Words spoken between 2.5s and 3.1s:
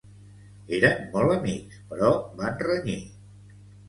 renyir.